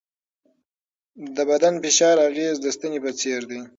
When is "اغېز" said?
2.27-2.55